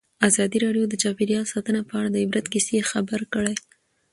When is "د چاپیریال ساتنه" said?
0.89-1.81